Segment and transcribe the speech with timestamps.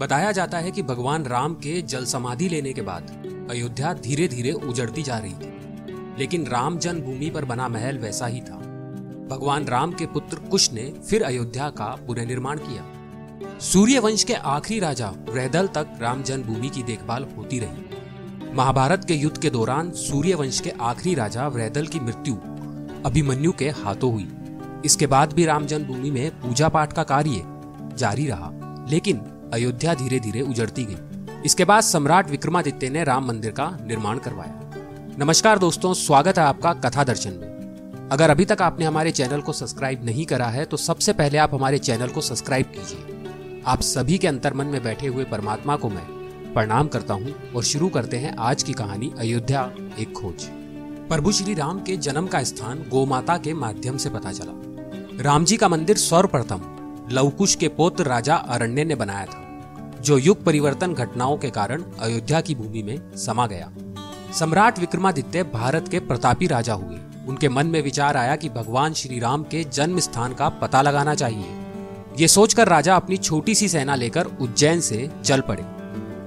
[0.00, 3.10] बताया जाता है कि भगवान राम के जल समाधि लेने के बाद
[3.50, 5.52] अयोध्या धीरे धीरे उजड़ती जा रही थी।
[6.18, 8.56] लेकिन राम जन्मभूमि पर बना महल वैसा ही था।
[9.30, 14.80] भगवान राम के पुत्र कुश ने फिर अयोध्या का पुनर्निर्माण किया। सूर्य वंश के आखिरी
[14.80, 17.84] राजा वृहदल तक राम जन्मभूमि की देखभाल होती रही।
[18.54, 22.34] महाभारत के युद्ध के दौरान सूर्य वंश के आखिरी राजा वृहदल की मृत्यु
[23.06, 24.32] अभिमन्यु के हाथों हुई।
[24.84, 27.42] इसके बाद भी राम जन्मभूमि में पूजा पाठ का कार्य
[27.96, 28.52] जारी रहा।
[28.90, 29.22] लेकिन
[29.52, 35.16] अयोध्या धीरे धीरे उजड़ती गई। इसके बाद सम्राट विक्रमादित्य ने राम मंदिर का निर्माण करवाया।
[35.18, 39.52] नमस्कार दोस्तों, स्वागत है आपका कथा दर्शन में। अगर अभी तक आपने हमारे चैनल को
[39.52, 44.18] सब्सक्राइब नहीं करा है तो सबसे पहले आप हमारे चैनल को सब्सक्राइब कीजिए। आप सभी
[44.18, 46.04] के अंतर्मन में बैठे हुए परमात्मा को मैं
[46.54, 50.48] प्रणाम करता हूँ और शुरू करते हैं आज की कहानी अयोध्या एक खोज।
[51.08, 54.52] प्रभु श्री राम के जन्म का स्थान गोमाता के माध्यम से पता चला।
[55.22, 56.60] राम जी का मंदिर सर्वप्रथम
[57.12, 62.40] लवकुश के पुत्र राजा अरण्य ने बनाया था, जो युग परिवर्तन घटनाओं के कारण अयोध्या
[62.40, 63.70] की भूमि में समा गया।
[64.38, 69.18] सम्राट विक्रमादित्य भारत के प्रतापी राजा हुए। उनके मन में विचार आया कि भगवान श्री
[69.18, 71.56] राम के जन्म स्थान का पता लगाना चाहिए।
[72.18, 75.64] ये सोचकर राजा अपनी छोटी सी सेना लेकर उज्जैन से चल पड़े।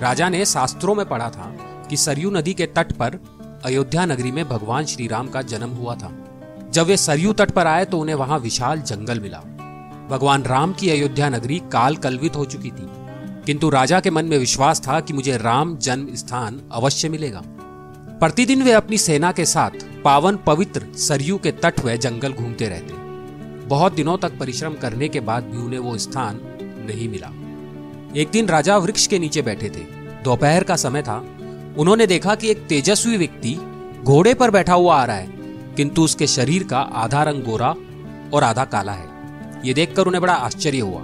[0.00, 1.54] राजा ने शास्त्रों में पढ़ा था
[1.90, 3.18] कि सरयू नदी के तट पर
[3.64, 6.12] अयोध्या नगरी में भगवान श्री राम का जन्म हुआ था।
[6.72, 9.42] जब वे सरयू तट पर आए तो उन्हें वहाँ विशाल जंगल मिला।
[10.10, 12.88] भगवान राम की अयोध्या नगरी काल कलवित हो चुकी थी।
[13.46, 17.42] किंतु राजा के मन में विश्वास था कि मुझे राम जन्म स्थान अवश्य मिलेगा।
[18.20, 19.70] प्रतिदिन वे अपनी सेना के साथ
[20.04, 22.94] पावन पवित्र सरयू के तट व जंगल घूमते रहते।
[23.66, 27.28] बहुत दिनों तक परिश्रम करने के बाद भी उन्हें वो स्थान नहीं मिला।
[28.20, 31.18] एक दिन राजा वृक्ष के नीचे बैठे थे। दोपहर का समय था।
[31.78, 33.58] उन्होंने देखा कि एक तेजस्वी व्यक्ति
[34.04, 35.26] घोड़े पर बैठा हुआ आ रहा है।
[35.76, 37.74] किंतु उसके शरीर का आधा रंग गोरा
[38.34, 39.13] और आधा काला है।
[39.64, 41.02] ये देखकर उन्हें बड़ा आश्चर्य हुआ।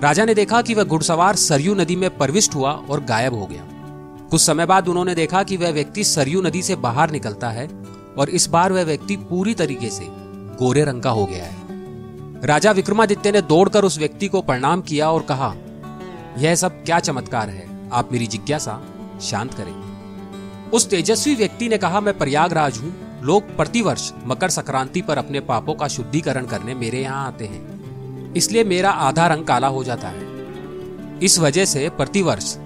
[0.00, 3.66] राजा ने देखा कि वह घुड़सवार सरयू नदी में प्रविष्ट हुआ और गायब हो गया।
[4.30, 7.68] कुछ समय बाद उन्होंने देखा कि वह व्यक्ति सरयू नदी से बाहर निकलता है
[8.18, 10.06] और इस बार वह व्यक्ति पूरी तरीके से
[10.58, 11.58] गोरे रंग का हो गया है।
[12.44, 15.54] राजा विक्रमादित्य ने दौड़कर उस व्यक्ति को प्रणाम किया और कहा,
[16.38, 18.80] यह सब क्या चमत्कार है। आप मेरी जिज्ञासा
[19.22, 25.18] शांत करें। उस तेजस्वी व्यक्ति ने कहा, मैं प्रयागराज हूँ। लोग प्रतिवर्ष मकर संक्रांति पर
[25.18, 27.79] अपने पापों का शुद्धिकरण करने मेरे यहाँ आते हैं।
[28.36, 30.28] इसलिए मेरा आधा रंग काला हो जाता है।
[31.20, 32.56] इस वजह से प्रतिवर्ष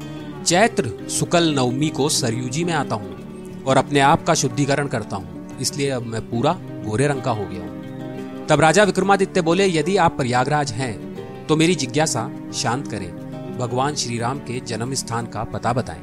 [0.47, 5.59] चैत्र शुक्ल नवमी को सरयूजी में आता हूँ और अपने आप का शुद्धिकरण करता हूँ।
[5.61, 6.53] इसलिए अब मैं पूरा
[6.87, 11.57] गोरे रंग का हो गया हूँ। तब राजा विक्रमादित्य बोले, यदि आप प्रयागराज हैं तो
[11.57, 16.03] मेरी जिज्ञासा शांत करें। भगवान श्री राम के जन्म स्थान का पता बताएँ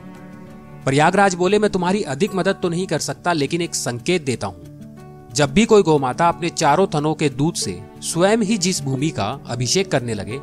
[0.86, 5.30] प्रयागराज बोले, मैं तुम्हारी अधिक मदद तो नहीं कर सकता, लेकिन एक संकेत देता हूँ।
[5.34, 9.40] जब भी कोई गौमाता अपने चारों थनों के दूध से स्वयं ही जिस भूमि का
[9.48, 10.40] अभिषेक करने लगे,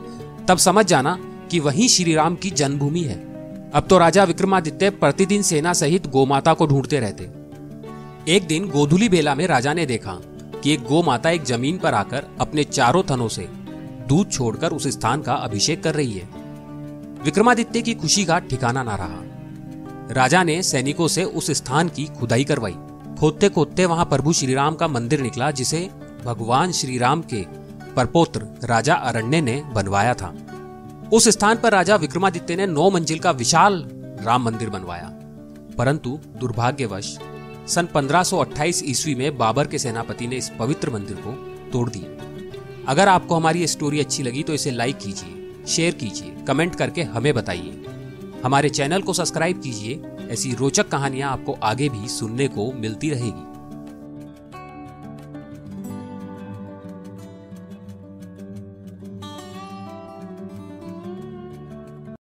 [0.48, 1.18] तब समझ जाना
[1.50, 3.16] कि वही श्री राम की जन्मभूमि है।
[3.70, 7.24] अब तो राजा विक्रमादित्य प्रतिदिन सेना सहित गोमाता को ढूंढते रहते।
[8.34, 10.12] एक दिन गोधुली बेला में राजा ने देखा
[10.62, 13.48] कि एक गो माता एक ज़मीन पर आकर अपने चारों थनों से
[14.08, 16.28] दूध छोड़कर उस स्थान का अभिषेक कर रही है।
[17.24, 19.22] विक्रमादित्य की खुशी का ठिकाना ना रहा।
[20.14, 22.74] राजा ने सैनिकों से उस स्थान की खुदाई करवाई।
[23.20, 25.88] खोदते खोदते वहाँ प्रभु श्रीराम का मंदिर निकला, जिसे
[26.24, 27.42] भगवान श्री राम के
[27.94, 30.34] परपोत्र राजा अरण्य ने बनवाया था।
[31.12, 33.88] उस स्थान पर राजा विक्रमादित्य ने नौ मंजिल का विशाल
[34.22, 35.12] राम मंदिर बनवाया।
[35.78, 37.18] परंतु दुर्भाग्यवश,
[37.68, 41.32] सन 1528 ईस्वी में बाबर के सेनापति ने इस पवित्र मंदिर को
[41.70, 42.24] तोड़ दिया।
[42.88, 47.34] अगर आपको हमारी स्टोरी अच्छी लगी तो इसे लाइक कीजिए शेयर कीजिए कमेंट करके हमें
[47.34, 47.84] बताइए।
[48.44, 53.47] हमारे चैनल को सब्सक्राइब कीजिए, ऐसी रोचक कहानियाँ आपको आगे भी सुनने को मिलती रहेगी।